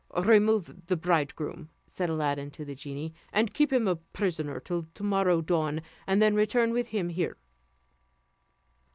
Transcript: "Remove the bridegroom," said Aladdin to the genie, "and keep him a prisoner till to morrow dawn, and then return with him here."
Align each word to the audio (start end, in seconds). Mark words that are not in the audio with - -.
"Remove 0.17 0.87
the 0.87 0.97
bridegroom," 0.97 1.69
said 1.85 2.09
Aladdin 2.09 2.49
to 2.49 2.65
the 2.65 2.73
genie, 2.73 3.13
"and 3.31 3.53
keep 3.53 3.71
him 3.71 3.87
a 3.87 3.97
prisoner 3.97 4.59
till 4.59 4.87
to 4.95 5.03
morrow 5.03 5.41
dawn, 5.41 5.79
and 6.07 6.19
then 6.19 6.33
return 6.33 6.73
with 6.73 6.87
him 6.87 7.09
here." 7.09 7.37